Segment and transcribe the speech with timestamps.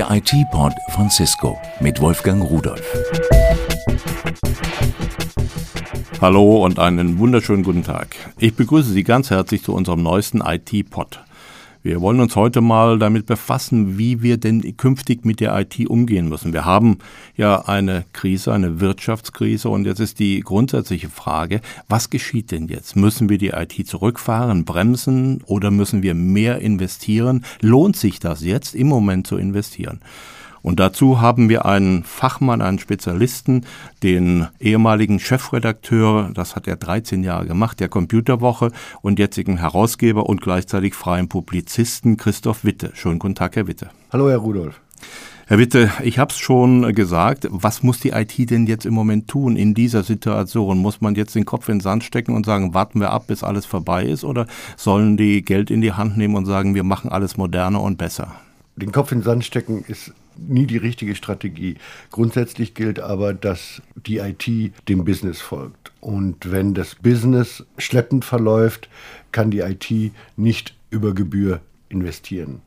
[0.00, 2.82] Der IT-Pod von Cisco mit Wolfgang Rudolf.
[6.22, 8.16] Hallo und einen wunderschönen guten Tag.
[8.38, 11.20] Ich begrüße Sie ganz herzlich zu unserem neuesten IT-Pod.
[11.82, 16.28] Wir wollen uns heute mal damit befassen, wie wir denn künftig mit der IT umgehen
[16.28, 16.52] müssen.
[16.52, 16.98] Wir haben
[17.38, 22.96] ja eine Krise, eine Wirtschaftskrise und jetzt ist die grundsätzliche Frage, was geschieht denn jetzt?
[22.96, 27.46] Müssen wir die IT zurückfahren, bremsen oder müssen wir mehr investieren?
[27.62, 30.00] Lohnt sich das jetzt im Moment zu investieren?
[30.62, 33.66] Und dazu haben wir einen Fachmann, einen Spezialisten,
[34.02, 40.42] den ehemaligen Chefredakteur, das hat er 13 Jahre gemacht, der Computerwoche und jetzigen Herausgeber und
[40.42, 42.92] gleichzeitig freien Publizisten Christoph Witte.
[42.94, 43.90] Schönen guten Tag, Herr Witte.
[44.12, 44.80] Hallo, Herr Rudolf.
[45.50, 49.26] Herr Witte, ich habe es schon gesagt, was muss die IT denn jetzt im Moment
[49.26, 50.78] tun in dieser Situation?
[50.78, 53.42] Muss man jetzt den Kopf in den Sand stecken und sagen, warten wir ab, bis
[53.42, 54.22] alles vorbei ist?
[54.22, 57.98] Oder sollen die Geld in die Hand nehmen und sagen, wir machen alles moderner und
[57.98, 58.36] besser?
[58.76, 61.76] Den Kopf in den Sand stecken ist nie die richtige Strategie.
[62.10, 65.92] Grundsätzlich gilt aber, dass die IT dem Business folgt.
[66.00, 68.88] Und wenn das Business schleppend verläuft,
[69.32, 72.62] kann die IT nicht über Gebühr investieren.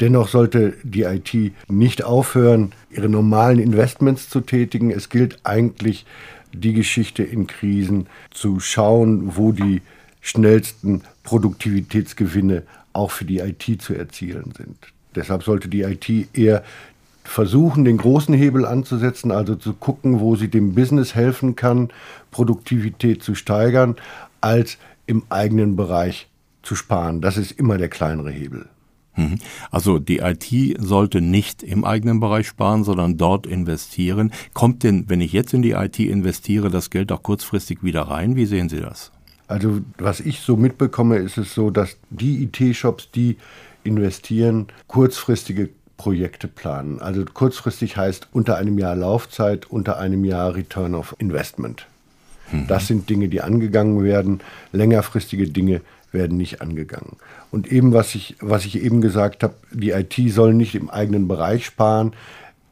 [0.00, 1.34] Dennoch sollte die IT
[1.68, 4.90] nicht aufhören, ihre normalen Investments zu tätigen.
[4.90, 6.06] Es gilt eigentlich,
[6.52, 9.82] die Geschichte in Krisen zu schauen, wo die
[10.20, 14.76] schnellsten Produktivitätsgewinne auch für die IT zu erzielen sind.
[15.14, 16.64] Deshalb sollte die IT eher
[17.28, 21.90] versuchen, den großen Hebel anzusetzen, also zu gucken, wo sie dem Business helfen kann,
[22.30, 23.96] Produktivität zu steigern,
[24.40, 26.28] als im eigenen Bereich
[26.62, 27.20] zu sparen.
[27.20, 28.66] Das ist immer der kleinere Hebel.
[29.16, 29.38] Mhm.
[29.70, 30.46] Also die IT
[30.78, 34.32] sollte nicht im eigenen Bereich sparen, sondern dort investieren.
[34.54, 38.36] Kommt denn, wenn ich jetzt in die IT investiere, das Geld auch kurzfristig wieder rein?
[38.36, 39.12] Wie sehen Sie das?
[39.48, 43.36] Also was ich so mitbekomme, ist es so, dass die IT-Shops, die
[43.84, 47.00] investieren, kurzfristige Projekte planen.
[47.00, 51.86] Also kurzfristig heißt unter einem Jahr Laufzeit, unter einem Jahr Return of Investment.
[52.50, 52.66] Mhm.
[52.68, 54.40] Das sind Dinge, die angegangen werden.
[54.72, 57.16] Längerfristige Dinge werden nicht angegangen.
[57.50, 61.28] Und eben, was ich, was ich eben gesagt habe, die IT soll nicht im eigenen
[61.28, 62.12] Bereich sparen.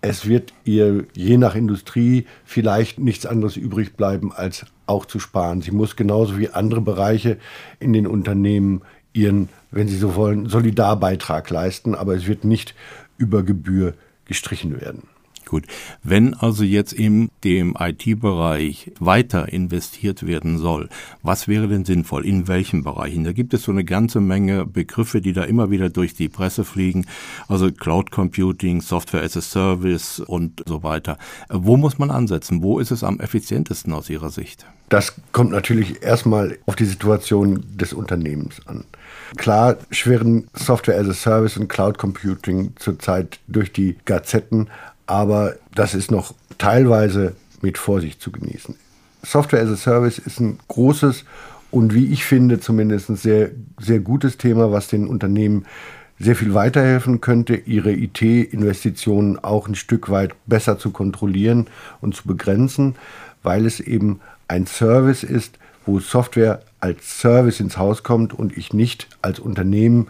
[0.01, 5.63] Es wird ihr je nach Industrie vielleicht nichts anderes übrig bleiben, als auch zu sparen.
[5.63, 7.39] Sie muss genauso wie andere Bereiche
[7.81, 12.75] in den Unternehmen ihren, wenn Sie so wollen, Solidarbeitrag leisten, aber es wird nicht
[13.19, 13.95] über Gebühr
[14.25, 15.09] gestrichen werden.
[15.47, 15.65] Gut.
[16.03, 20.89] Wenn also jetzt in dem IT-Bereich weiter investiert werden soll,
[21.23, 22.27] was wäre denn sinnvoll?
[22.27, 23.23] In welchen Bereichen?
[23.23, 26.65] Da gibt es so eine ganze Menge Begriffe, die da immer wieder durch die Presse
[26.65, 27.07] fliegen.
[27.47, 31.17] Also Cloud Computing, Software as a Service und so weiter.
[31.49, 32.61] Wo muss man ansetzen?
[32.61, 34.67] Wo ist es am effizientesten aus Ihrer Sicht?
[34.89, 38.85] Das kommt natürlich erstmal auf die Situation des Unternehmens an.
[39.37, 44.69] Klar schwirren Software as a Service und Cloud Computing zurzeit durch die Gazetten,
[45.07, 48.75] aber das ist noch teilweise mit Vorsicht zu genießen.
[49.23, 51.25] Software as a Service ist ein großes
[51.71, 53.51] und wie ich finde zumindest ein sehr,
[53.81, 55.67] sehr gutes Thema, was den Unternehmen
[56.19, 61.67] sehr viel weiterhelfen könnte, ihre IT-Investitionen auch ein Stück weit besser zu kontrollieren
[62.01, 62.95] und zu begrenzen,
[63.43, 68.73] weil es eben ein Service ist, wo Software als Service ins Haus kommt und ich
[68.73, 70.09] nicht als Unternehmen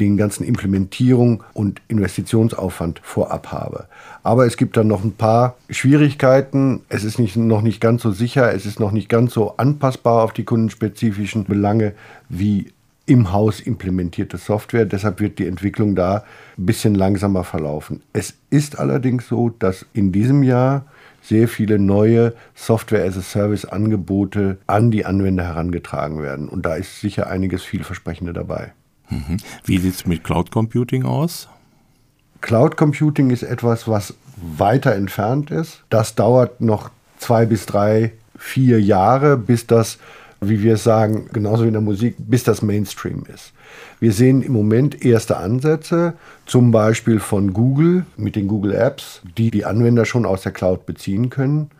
[0.00, 3.86] den ganzen Implementierung und Investitionsaufwand vorab habe.
[4.22, 6.80] Aber es gibt dann noch ein paar Schwierigkeiten.
[6.88, 10.22] Es ist nicht, noch nicht ganz so sicher, es ist noch nicht ganz so anpassbar
[10.22, 11.94] auf die kundenspezifischen Belange
[12.28, 12.72] wie
[13.06, 14.84] im Haus implementierte Software.
[14.84, 16.24] Deshalb wird die Entwicklung da
[16.58, 18.02] ein bisschen langsamer verlaufen.
[18.12, 20.84] Es ist allerdings so, dass in diesem Jahr
[21.22, 26.48] sehr viele neue Software-as-a-Service-Angebote an die Anwender herangetragen werden.
[26.48, 28.72] Und da ist sicher einiges vielversprechende dabei.
[29.10, 29.38] Mhm.
[29.64, 31.48] Wie sieht es mit Cloud Computing aus?
[32.40, 35.82] Cloud Computing ist etwas, was weiter entfernt ist.
[35.90, 39.98] Das dauert noch zwei bis drei, vier Jahre, bis das,
[40.40, 43.52] wie wir sagen, genauso wie in der Musik, bis das Mainstream ist.
[43.98, 46.14] Wir sehen im Moment erste Ansätze,
[46.46, 50.86] zum Beispiel von Google mit den Google Apps, die die Anwender schon aus der Cloud
[50.86, 51.70] beziehen können.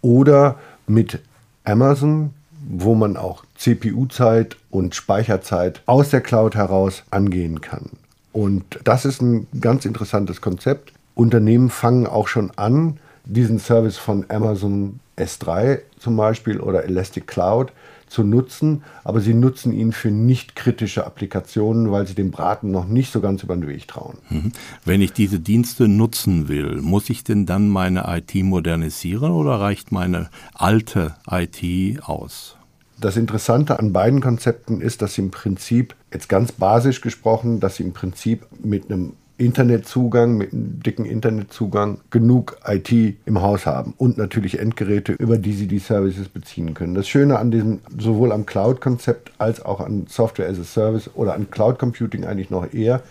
[0.00, 1.20] Oder mit
[1.64, 2.30] Amazon,
[2.68, 7.90] wo man auch CPU-Zeit und Speicherzeit aus der Cloud heraus angehen kann.
[8.32, 10.92] Und das ist ein ganz interessantes Konzept.
[11.14, 17.72] Unternehmen fangen auch schon an, diesen Service von Amazon S3 zum Beispiel oder Elastic Cloud
[18.06, 22.86] zu nutzen, aber sie nutzen ihn für nicht kritische Applikationen, weil sie dem Braten noch
[22.86, 24.18] nicht so ganz über den Weg trauen.
[24.30, 24.52] Mhm.
[24.84, 29.92] Wenn ich diese Dienste nutzen will, muss ich denn dann meine IT modernisieren oder reicht
[29.92, 32.56] meine alte IT aus?
[32.98, 37.76] Das Interessante an beiden Konzepten ist, dass sie im Prinzip, jetzt ganz basisch gesprochen, dass
[37.76, 42.90] sie im Prinzip mit einem Internetzugang, mit einem dicken Internetzugang genug IT
[43.26, 46.94] im Haus haben und natürlich Endgeräte, über die sie die Services beziehen können.
[46.94, 51.34] Das Schöne an diesem, sowohl am Cloud-Konzept als auch an Software as a Service oder
[51.34, 53.02] an Cloud Computing eigentlich noch eher,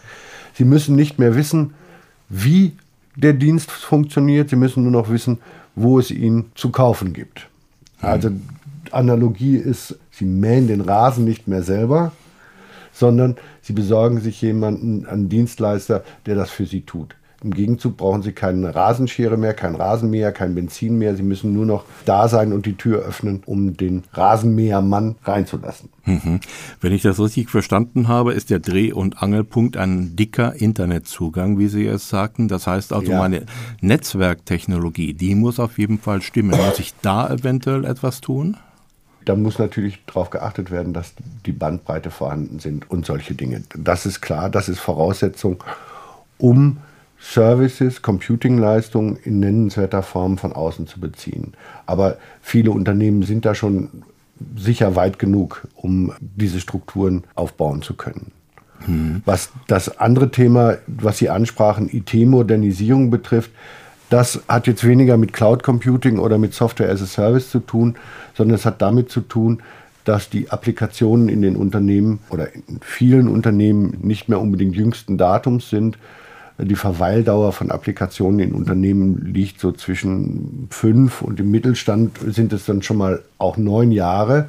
[0.56, 1.76] sie müssen nicht mehr wissen,
[2.30, 2.74] wie
[3.16, 5.38] der Dienst funktioniert, sie müssen nur noch wissen,
[5.76, 7.48] wo es ihn zu kaufen gibt.
[8.02, 8.32] Also
[8.92, 12.12] Analogie ist, sie mähen den Rasen nicht mehr selber,
[12.96, 17.16] sondern sie besorgen sich jemanden, einen Dienstleister, der das für sie tut.
[17.44, 21.16] Im Gegenzug brauchen sie keine Rasenschere mehr, kein Rasenmäher, kein Benzin mehr.
[21.16, 25.90] Sie müssen nur noch da sein und die Tür öffnen, um den Rasenmähermann reinzulassen.
[26.06, 26.40] Mhm.
[26.82, 31.68] Wenn ich das richtig verstanden habe, ist der Dreh- und Angelpunkt ein dicker Internetzugang, wie
[31.68, 32.48] Sie es sagten.
[32.48, 33.20] Das heißt also, ja.
[33.20, 33.46] meine
[33.80, 36.58] Netzwerktechnologie, die muss auf jeden Fall stimmen.
[36.58, 38.58] Muss ich da eventuell etwas tun?
[39.26, 41.14] Da muss natürlich darauf geachtet werden, dass
[41.46, 43.64] die Bandbreite vorhanden sind und solche Dinge.
[43.76, 45.64] Das ist klar, das ist Voraussetzung,
[46.38, 46.78] um
[47.20, 51.54] Services, Computingleistungen in nennenswerter Form von außen zu beziehen.
[51.86, 54.04] Aber viele Unternehmen sind da schon
[54.56, 58.32] sicher weit genug, um diese Strukturen aufbauen zu können.
[58.86, 59.22] Hm.
[59.26, 63.52] Was das andere Thema, was Sie ansprachen, IT-Modernisierung betrifft,
[64.10, 67.96] das hat jetzt weniger mit Cloud Computing oder mit Software as a Service zu tun,
[68.36, 69.62] sondern es hat damit zu tun,
[70.04, 75.70] dass die Applikationen in den Unternehmen oder in vielen Unternehmen nicht mehr unbedingt jüngsten Datums
[75.70, 75.98] sind.
[76.60, 82.66] Die Verweildauer von Applikationen in Unternehmen liegt so zwischen fünf und im Mittelstand sind es
[82.66, 84.48] dann schon mal auch neun Jahre.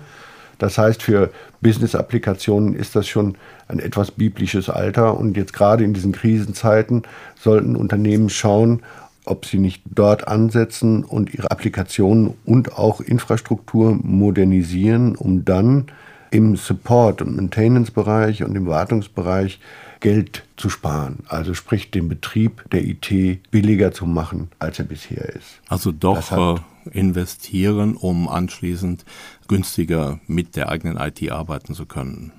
[0.58, 1.30] Das heißt, für
[1.60, 3.36] Business-Applikationen ist das schon
[3.68, 5.18] ein etwas biblisches Alter.
[5.18, 7.02] Und jetzt gerade in diesen Krisenzeiten
[7.38, 8.82] sollten Unternehmen schauen,
[9.26, 15.86] ob sie nicht dort ansetzen und ihre Applikationen und auch Infrastruktur modernisieren, um dann
[16.30, 19.60] im Support- und Maintenance-Bereich und im Wartungsbereich
[20.00, 21.20] Geld zu sparen.
[21.28, 25.60] Also sprich den Betrieb der IT billiger zu machen, als er bisher ist.
[25.68, 29.04] Also doch äh, investieren, um anschließend
[29.48, 32.32] günstiger mit der eigenen IT arbeiten zu können.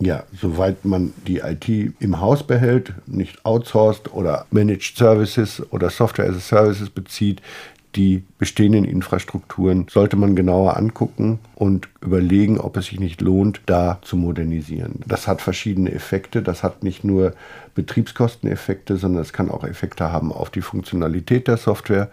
[0.00, 1.68] Ja, soweit man die IT
[2.00, 7.40] im Haus behält, nicht outsourced oder Managed Services oder Software as a Services bezieht,
[7.96, 13.98] die bestehenden Infrastrukturen sollte man genauer angucken und überlegen, ob es sich nicht lohnt, da
[14.02, 15.00] zu modernisieren.
[15.06, 16.42] Das hat verschiedene Effekte.
[16.42, 17.34] Das hat nicht nur
[17.74, 22.10] Betriebskosteneffekte, sondern es kann auch Effekte haben auf die Funktionalität der Software.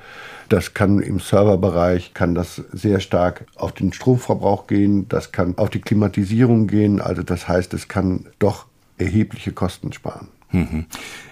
[0.50, 5.08] Das kann im Serverbereich, kann das sehr stark auf den Stromverbrauch gehen.
[5.10, 7.02] Das kann auf die Klimatisierung gehen.
[7.02, 8.66] Also das heißt, es kann doch
[8.98, 10.28] erhebliche Kosten sparen.
[10.52, 10.86] Mhm.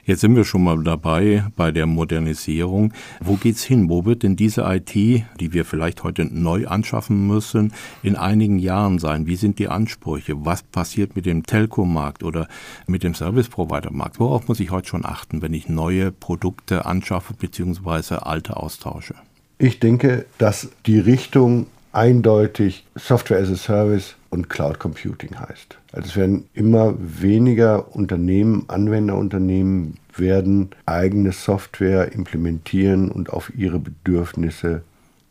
[0.06, 2.94] Jetzt sind wir schon mal dabei bei der Modernisierung.
[3.20, 3.90] Wo geht's hin?
[3.90, 8.98] Wo wird denn diese IT, die wir vielleicht heute neu anschaffen müssen, in einigen Jahren
[8.98, 9.28] sein?
[9.28, 10.34] Wie sind die Ansprüche?
[10.46, 12.48] Was passiert mit dem Telco-Markt oder
[12.88, 14.20] mit dem Service-Provider-Markt?
[14.20, 18.16] Worauf muss ich heute schon achten, wenn ich neue Produkte anschaffe bzw.
[18.16, 19.16] alte austausche?
[19.58, 25.78] Ich denke, dass die Richtung eindeutig Software as a Service und Cloud Computing heißt.
[25.92, 34.84] Also es werden immer weniger Unternehmen, Anwenderunternehmen werden eigene Software implementieren und auf ihre Bedürfnisse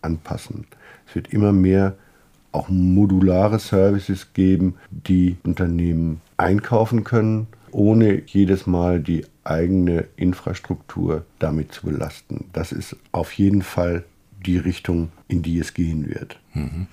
[0.02, 0.66] anpassen.
[1.06, 1.94] Es wird immer mehr
[2.52, 11.72] auch modulare Services geben, die Unternehmen einkaufen können, ohne jedes Mal die eigene Infrastruktur damit
[11.72, 12.46] zu belasten.
[12.52, 14.05] Das ist auf jeden Fall
[14.44, 16.38] die Richtung, in die es gehen wird.
[16.54, 16.86] Mhm.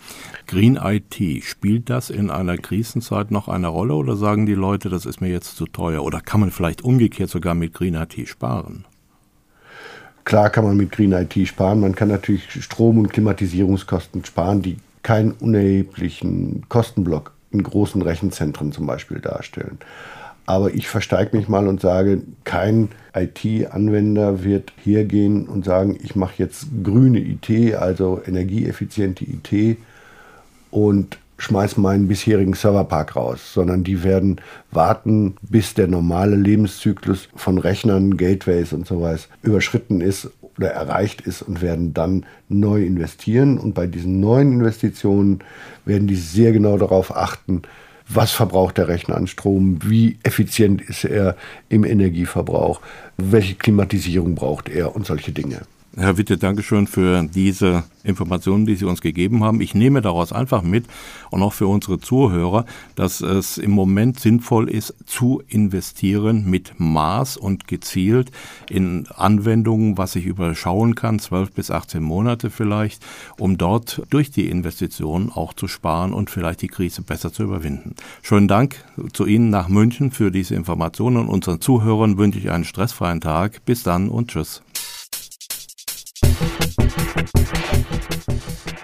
[0.48, 5.06] Green IT, spielt das in einer Krisenzeit noch eine Rolle oder sagen die Leute, das
[5.06, 6.04] ist mir jetzt zu teuer?
[6.04, 8.86] Oder kann man vielleicht umgekehrt sogar mit Green IT sparen?
[10.24, 11.80] Klar kann man mit Green IT sparen.
[11.80, 18.88] Man kann natürlich Strom- und Klimatisierungskosten sparen, die keinen unerheblichen Kostenblock in großen Rechenzentren zum
[18.88, 19.78] Beispiel darstellen.
[20.46, 26.36] Aber ich versteige mich mal und sage, kein IT-Anwender wird hergehen und sagen, ich mache
[26.38, 29.78] jetzt grüne IT, also energieeffiziente IT
[30.70, 34.40] und schmeiß meinen bisherigen Serverpark raus, sondern die werden
[34.72, 41.22] warten, bis der normale Lebenszyklus von Rechnern, Gateways und so was überschritten ist oder erreicht
[41.22, 43.58] ist und werden dann neu investieren.
[43.58, 45.40] Und bei diesen neuen Investitionen
[45.86, 47.64] werden die sehr genau darauf achten,
[48.08, 51.36] was verbraucht der Rechner an Strom, wie effizient ist er
[51.70, 52.82] im Energieverbrauch,
[53.18, 54.96] welche Klimatisierung braucht er?
[54.96, 55.62] Und solche Dinge.
[55.98, 59.62] Herr Witte, Dankeschön für diese Informationen, die Sie uns gegeben haben.
[59.62, 60.88] Ich nehme daraus einfach mit
[61.32, 67.38] und auch für unsere Zuhörer, dass es im Moment sinnvoll ist, zu investieren mit Maß
[67.38, 68.32] und gezielt
[68.70, 73.02] in Anwendungen, was ich überschauen kann, 12 bis 18 Monate vielleicht,
[73.40, 77.96] um dort durch die Investitionen auch zu sparen und vielleicht die Krise besser zu überwinden.
[78.22, 78.84] Schönen Dank
[79.14, 83.64] zu Ihnen nach München für diese Informationen und unseren Zuhörern wünsche ich einen stressfreien Tag.
[83.64, 84.62] Bis dann und tschüss.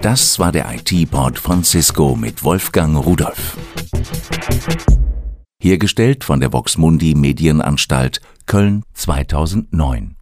[0.01, 3.55] Das war der IT-Pod von Cisco mit Wolfgang Rudolf.
[5.62, 10.15] Hergestellt von der Voxmundi Medienanstalt Köln 2009.